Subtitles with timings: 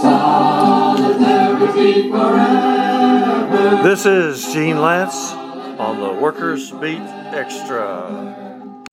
[0.00, 3.82] Solidarity forever.
[3.82, 5.32] This is Gene Lantz
[5.80, 8.84] on the Workers Beat Extra.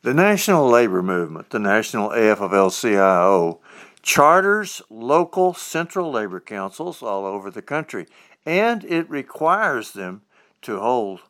[0.00, 3.60] The National Labor Movement, the National AFL CIO,
[4.02, 8.06] charters local central labor councils all over the country,
[8.46, 10.22] and it requires them
[10.62, 11.20] to hold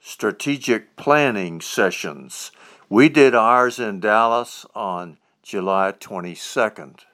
[0.00, 2.50] strategic planning sessions.
[2.88, 7.04] We did ours in Dallas on July 22nd.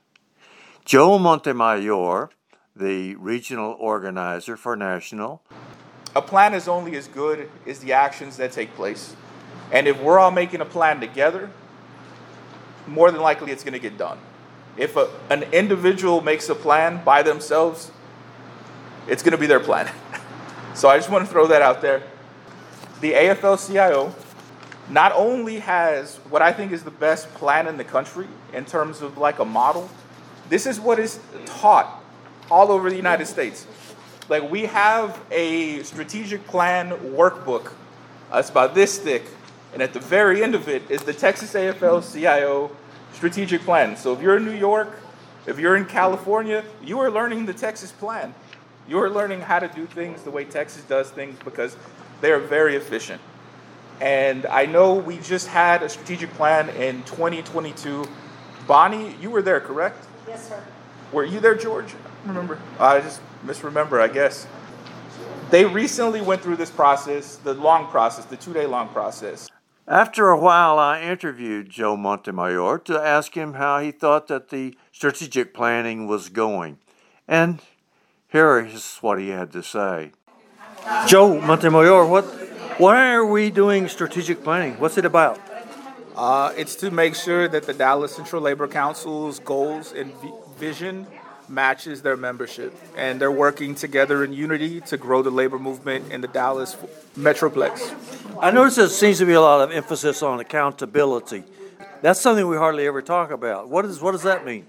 [0.86, 2.30] Joe Montemayor,
[2.76, 5.42] the regional organizer for National,
[6.14, 9.16] a plan is only as good as the actions that take place.
[9.72, 11.50] And if we're all making a plan together,
[12.86, 14.18] more than likely it's going to get done.
[14.76, 17.90] If a, an individual makes a plan by themselves,
[19.08, 19.90] it's going to be their plan.
[20.76, 22.04] so I just want to throw that out there.
[23.00, 24.14] The AFL CIO
[24.88, 29.02] not only has what I think is the best plan in the country in terms
[29.02, 29.90] of like a model,
[30.48, 32.02] this is what is taught
[32.50, 33.66] all over the United States.
[34.28, 37.72] Like we have a strategic plan workbook.
[38.32, 39.24] It's about this thick,
[39.72, 42.70] and at the very end of it is the Texas AFL CIO
[43.12, 43.96] strategic plan.
[43.96, 44.98] So if you're in New York,
[45.46, 48.34] if you're in California, you are learning the Texas plan.
[48.88, 51.76] You are learning how to do things the way Texas does things because
[52.20, 53.20] they are very efficient.
[54.00, 58.06] And I know we just had a strategic plan in 2022.
[58.66, 60.06] Bonnie, you were there, correct?
[60.28, 60.62] Yes, sir.
[61.12, 61.94] Were you there, George?
[62.24, 62.58] Remember?
[62.80, 64.46] I just misremember, I guess.
[65.50, 69.48] They recently went through this process, the long process, the two day long process.
[69.88, 74.76] After a while, I interviewed Joe Montemayor to ask him how he thought that the
[74.90, 76.78] strategic planning was going.
[77.28, 77.60] And
[78.28, 80.10] here is what he had to say.
[81.06, 82.24] Joe Montemayor, what,
[82.78, 84.74] why are we doing strategic planning?
[84.80, 85.38] What's it about?
[86.16, 90.10] Uh, it's to make sure that the Dallas Central Labor Council's goals and
[90.56, 91.06] vision
[91.48, 96.22] matches their membership, and they're working together in unity to grow the labor movement in
[96.22, 96.74] the Dallas
[97.18, 97.94] Metroplex.
[98.40, 101.44] I notice there seems to be a lot of emphasis on accountability.
[102.00, 103.68] That's something we hardly ever talk about.
[103.68, 104.66] What, is, what does that mean?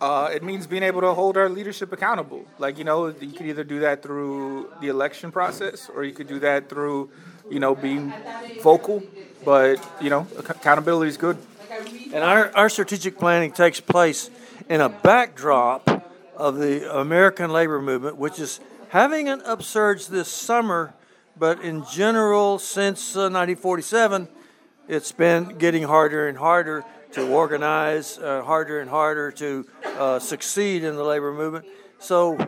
[0.00, 2.44] Uh, it means being able to hold our leadership accountable.
[2.58, 6.28] Like, you know, you could either do that through the election process or you could
[6.28, 7.10] do that through,
[7.50, 8.12] you know, being
[8.62, 9.02] vocal.
[9.44, 11.38] But, you know, accountability is good.
[12.12, 14.30] And our, our strategic planning takes place
[14.68, 15.88] in a backdrop
[16.36, 20.94] of the American labor movement, which is having an upsurge this summer,
[21.38, 24.28] but in general, since uh, 1947,
[24.88, 30.84] it's been getting harder and harder to organize, uh, harder and harder to uh, succeed
[30.84, 31.66] in the labor movement.
[31.98, 32.38] So,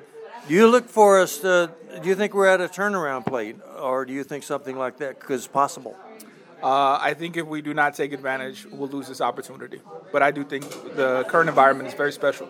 [0.48, 1.70] do you look for us to,
[2.02, 5.18] do you think we're at a turnaround plate, or do you think something like that
[5.28, 5.96] is possible?
[6.62, 9.80] Uh, I think if we do not take advantage, we'll lose this opportunity.
[10.12, 12.48] But I do think the current environment is very special.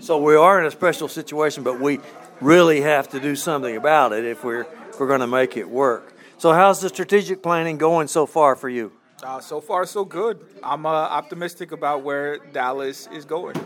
[0.00, 1.98] So we are in a special situation, but we
[2.40, 5.68] really have to do something about it if we're if we're going to make it
[5.68, 6.14] work.
[6.38, 8.92] So how's the strategic planning going so far for you?
[9.22, 10.38] Uh, so far, so good.
[10.62, 13.56] I'm uh, optimistic about where Dallas is going.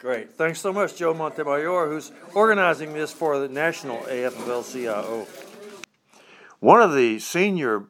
[0.00, 0.32] Great.
[0.32, 5.26] Thanks so much, Joe Montemayor, who's organizing this for the National AFL-CIO.
[6.58, 7.84] One of the senior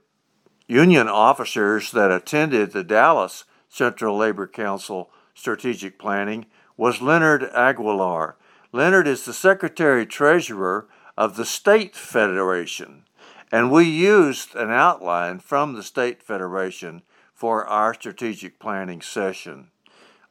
[0.67, 8.37] union officers that attended the Dallas Central Labor Council strategic planning was Leonard Aguilar.
[8.73, 13.05] Leonard is the Secretary Treasurer of the State Federation,
[13.53, 19.69] and we used an outline from the State Federation for our strategic planning session.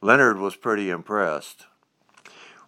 [0.02, 1.66] Leonard was pretty impressed.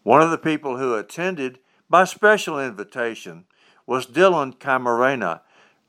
[0.03, 1.59] One of the people who attended
[1.89, 3.45] by special invitation
[3.87, 5.41] was Dylan Camarena.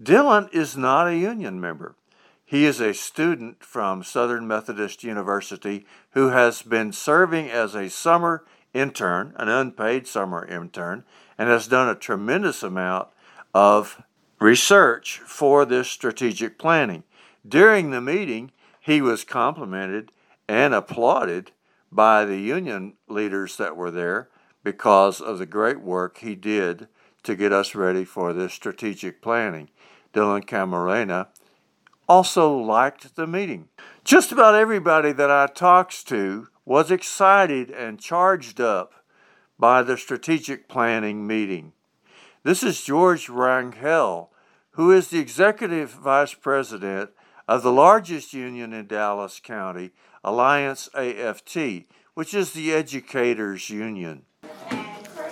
[0.01, 1.95] Dylan is not a union member.
[2.45, 8.45] He is a student from Southern Methodist University who has been serving as a summer
[8.73, 11.03] intern, an unpaid summer intern,
[11.37, 13.07] and has done a tremendous amount
[13.53, 14.03] of
[14.39, 17.03] research for this strategic planning.
[17.47, 20.11] During the meeting, he was complimented
[20.47, 21.51] and applauded
[21.95, 24.29] by the union leaders that were there
[24.63, 26.87] because of the great work he did
[27.23, 29.69] to get us ready for this strategic planning.
[30.13, 31.27] Dylan Camarena
[32.07, 33.69] also liked the meeting.
[34.03, 38.93] Just about everybody that I talked to was excited and charged up
[39.57, 41.73] by the strategic planning meeting.
[42.43, 44.29] This is George Rangel,
[44.71, 47.11] who is the executive vice president
[47.47, 49.91] of the largest union in Dallas County,
[50.23, 54.23] Alliance AFT, which is the educators union.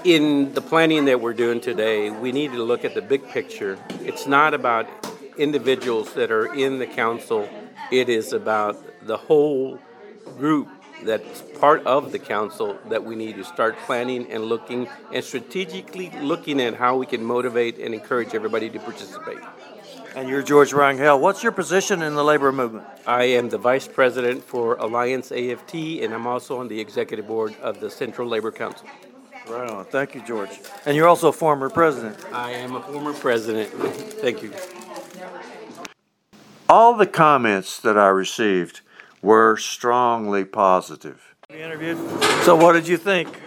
[0.04, 3.78] In the planning that we're doing today, we need to look at the big picture.
[4.02, 4.88] It's not about
[5.38, 7.48] individuals that are in the council.
[7.92, 9.80] It is about the whole
[10.38, 10.68] group
[11.04, 16.10] that's part of the council that we need to start planning and looking and strategically
[16.20, 19.40] looking at how we can motivate and encourage everybody to participate.
[20.14, 21.22] And you're George Rangel.
[21.22, 22.86] What's your position in the labor movement?
[23.08, 27.56] I am the vice president for Alliance AFT, and I'm also on the executive board
[27.62, 28.88] of the Central Labor Council.
[29.48, 29.86] Right on.
[29.86, 30.60] Thank you, George.
[30.86, 32.18] And you're also a former president.
[32.34, 33.70] I am a former president.
[33.70, 34.52] Thank you.
[36.68, 38.82] All the comments that I received
[39.22, 41.36] were strongly positive.
[41.50, 41.98] Interviewed.
[42.44, 43.41] So, what did you think?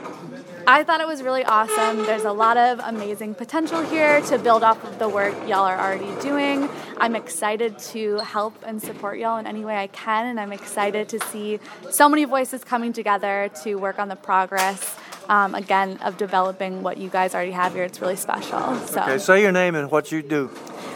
[0.66, 2.04] I thought it was really awesome.
[2.06, 5.78] There's a lot of amazing potential here to build off of the work y'all are
[5.78, 6.68] already doing.
[6.98, 11.08] I'm excited to help and support y'all in any way I can, and I'm excited
[11.10, 14.96] to see so many voices coming together to work on the progress.
[15.28, 18.76] Um, again, of developing what you guys already have here, it's really special.
[18.86, 20.50] So, Okay, say your name and what you do.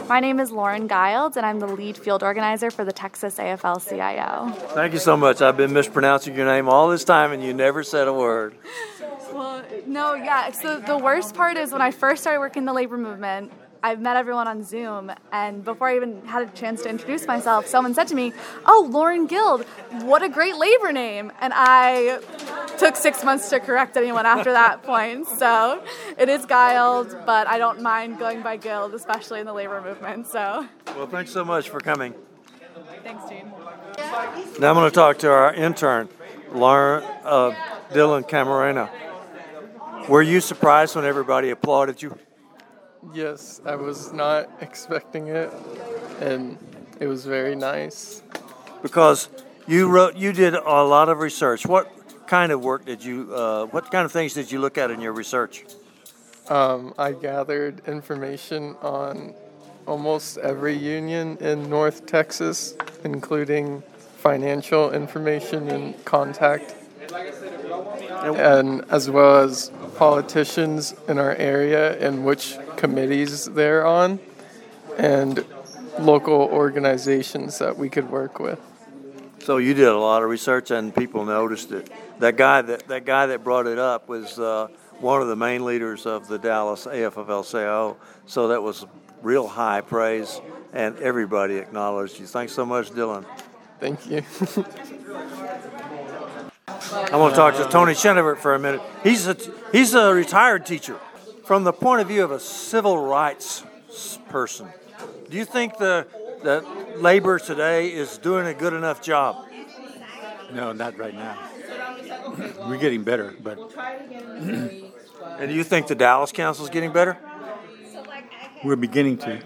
[0.06, 3.80] my name is Lauren Giles, and I'm the lead field organizer for the Texas AFL
[3.88, 4.50] CIO.
[4.74, 5.40] Thank you so much.
[5.40, 8.54] I've been mispronouncing your name all this time, and you never said a word.
[9.38, 10.50] Well, no, yeah.
[10.50, 13.52] So the worst part is when I first started working in the labor movement,
[13.84, 17.68] I met everyone on Zoom, and before I even had a chance to introduce myself,
[17.68, 18.32] someone said to me,
[18.66, 19.62] "Oh, Lauren Guild,
[20.02, 22.18] what a great labor name!" And I
[22.78, 25.28] took six months to correct anyone after that point.
[25.28, 25.80] So
[26.18, 30.26] it is Guild, but I don't mind going by Guild, especially in the labor movement.
[30.26, 32.12] So Well, thanks so much for coming.
[33.04, 33.52] thanks, Gene.
[34.58, 36.08] Now I'm going to talk to our intern,
[36.52, 37.54] Lauren uh,
[37.92, 38.90] Dylan Camarena.
[40.08, 42.18] Were you surprised when everybody applauded you?
[43.12, 45.52] Yes, I was not expecting it,
[46.20, 46.56] and
[46.98, 48.22] it was very nice.
[48.80, 49.28] Because
[49.66, 51.66] you wrote, you did a lot of research.
[51.66, 51.92] What
[52.26, 53.34] kind of work did you?
[53.34, 55.66] Uh, what kind of things did you look at in your research?
[56.48, 59.34] Um, I gathered information on
[59.86, 62.74] almost every union in North Texas,
[63.04, 63.82] including
[64.16, 66.74] financial information and contact,
[68.22, 74.20] and as well as politicians in our area and which committees they're on,
[74.96, 75.44] and
[75.98, 78.60] local organizations that we could work with.
[79.40, 81.90] So you did a lot of research, and people noticed it.
[82.20, 84.68] That guy that that guy that brought it up was uh,
[85.00, 87.96] one of the main leaders of the Dallas AFL-CIO.
[88.26, 88.86] So that was
[89.22, 90.40] real high praise,
[90.72, 92.26] and everybody acknowledged you.
[92.26, 93.24] Thanks so much, Dylan.
[93.80, 94.22] Thank you.
[96.92, 98.80] I want to talk to Tony Chenevert for a minute.
[99.02, 99.36] He's a
[99.72, 100.98] he's a retired teacher.
[101.44, 103.64] From the point of view of a civil rights
[104.28, 104.68] person,
[105.30, 106.06] do you think the
[106.44, 109.46] that labor today is doing a good enough job?
[110.52, 111.38] No, not right now.
[112.66, 113.58] We're getting better, but
[115.38, 117.16] And do you think the Dallas Council is getting better?
[118.64, 119.40] we're beginning to.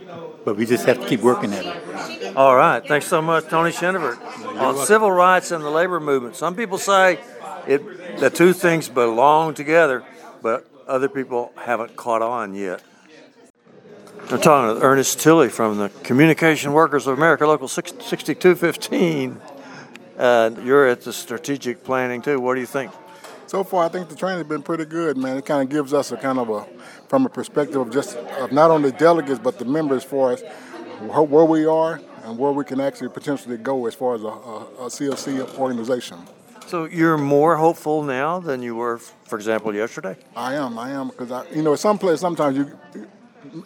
[0.44, 1.91] But we just have to keep working at it.
[2.34, 2.86] All right.
[2.86, 4.18] Thanks so much, Tony Chenevert.
[4.58, 7.18] On civil rights and the labor movement, some people say
[7.66, 10.02] it the two things belong together,
[10.40, 12.82] but other people haven't caught on yet.
[14.30, 19.40] I'm talking to Ernest Tilley from the Communication Workers of America, Local 6215.
[20.16, 22.40] Uh, you're at the strategic planning too.
[22.40, 22.92] What do you think?
[23.46, 25.36] So far, I think the training's been pretty good, man.
[25.36, 26.66] It kind of gives us a kind of a,
[27.08, 30.42] from a perspective of just of not only delegates but the members, for us
[31.10, 34.58] where we are and where we can actually potentially go as far as a, a,
[34.84, 36.18] a CLC organization.
[36.66, 40.16] So you're more hopeful now than you were, for example, yesterday.
[40.36, 42.78] I am, I am, because I, you know, some place sometimes you,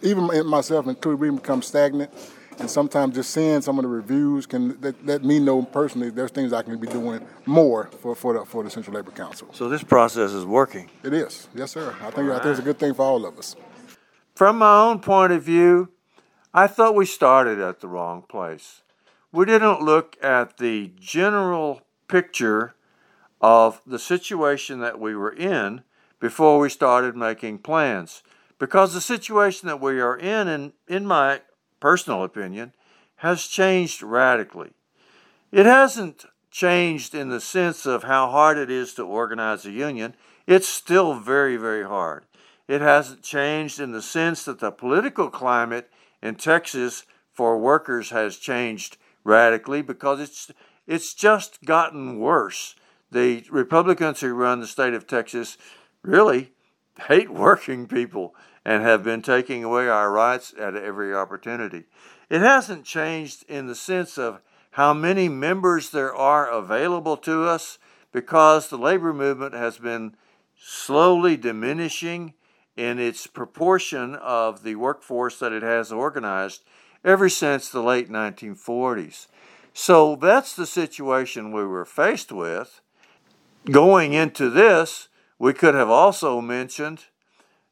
[0.01, 2.11] even myself included, we become stagnant,
[2.59, 6.31] and sometimes just seeing some of the reviews can let, let me know personally there's
[6.31, 9.47] things I can be doing more for for the for the Central Labor Council.
[9.53, 10.89] So this process is working.
[11.03, 11.95] It is, yes, sir.
[12.01, 13.55] I think I think it's a good thing for all of us.
[14.35, 15.89] From my own point of view,
[16.57, 18.81] I thought we started at the wrong place.
[19.31, 22.73] We didn't look at the general picture
[23.39, 25.83] of the situation that we were in
[26.19, 28.23] before we started making plans.
[28.57, 31.41] Because the situation that we are in, in, in my
[31.79, 32.73] personal opinion,
[33.17, 34.71] has changed radically.
[35.51, 40.15] It hasn't changed in the sense of how hard it is to organize a union.
[40.47, 42.23] It's still very, very hard.
[42.67, 45.91] It hasn't changed in the sense that the political climate
[46.27, 50.51] in Texas for workers has changed radically because it's
[50.85, 52.75] it's just gotten worse.
[53.11, 55.57] The Republicans who run the state of Texas
[56.01, 56.51] really
[57.07, 61.85] hate working people and have been taking away our rights at every opportunity.
[62.29, 64.41] It hasn't changed in the sense of
[64.71, 67.77] how many members there are available to us
[68.11, 70.15] because the labor movement has been
[70.57, 72.33] slowly diminishing
[72.77, 76.63] in its proportion of the workforce that it has organized
[77.03, 79.27] ever since the late 1940s.
[79.73, 82.81] So that's the situation we were faced with.
[83.69, 87.05] going into this, we could have also mentioned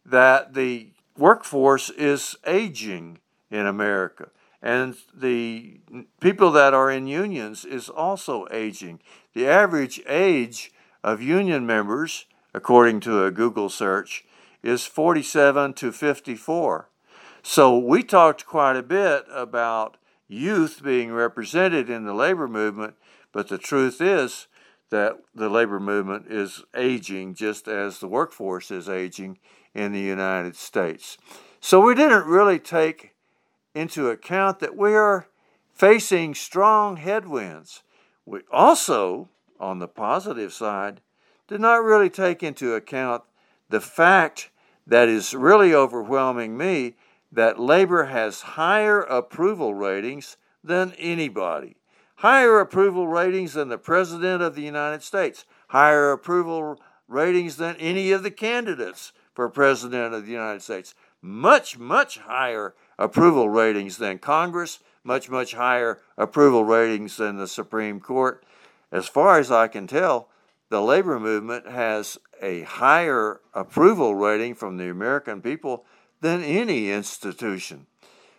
[0.06, 3.20] that the workforce is aging
[3.50, 4.30] in America.
[4.62, 5.80] And the
[6.20, 9.00] people that are in unions is also aging.
[9.34, 10.72] The average age
[11.04, 14.26] of union members, according to a Google search,
[14.66, 16.90] is 47 to 54.
[17.44, 22.96] So we talked quite a bit about youth being represented in the labor movement,
[23.32, 24.48] but the truth is
[24.90, 29.38] that the labor movement is aging just as the workforce is aging
[29.76, 31.20] in the United States.
[31.60, 33.14] So we didn't really take
[33.76, 35.28] into account that we are
[35.76, 37.84] facing strong headwinds.
[38.26, 39.30] We also,
[39.60, 41.02] on the positive side,
[41.48, 43.24] did not really take into account
[43.70, 44.50] the fact
[44.88, 46.96] that is really overwhelming me
[47.32, 51.76] that labor has higher approval ratings than anybody.
[52.18, 58.12] Higher approval ratings than the President of the United States, higher approval ratings than any
[58.12, 64.18] of the candidates for President of the United States, much, much higher approval ratings than
[64.18, 68.46] Congress, much, much higher approval ratings than the Supreme Court.
[68.92, 70.30] As far as I can tell,
[70.70, 75.86] the labor movement has a higher approval rating from the American people
[76.22, 77.88] than any institution.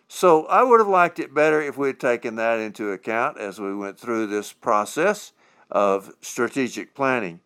[0.09, 3.61] So I would have liked it better if we had taken that into account as
[3.61, 5.33] we went through this process
[5.71, 7.41] of strategic planning.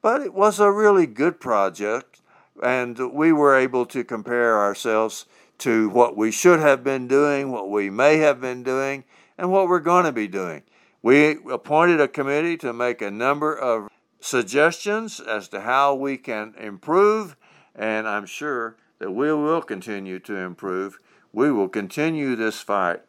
[0.00, 2.22] But it was a really good project,
[2.62, 5.26] and we were able to compare ourselves
[5.58, 9.04] to what we should have been doing, what we may have been doing,
[9.36, 10.62] and what we're going to be doing.
[11.02, 13.88] We appointed a committee to make a number of
[14.20, 17.36] suggestions as to how we can improve,
[17.74, 20.98] and I'm sure that we will continue to improve.
[21.32, 23.02] We will continue this fight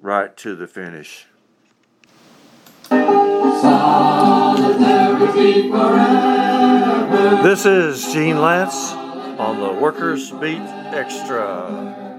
[0.00, 1.26] right to the finish.
[7.42, 8.92] This is Gene Lantz
[9.38, 10.60] on the Workers Beat
[10.92, 12.09] Extra.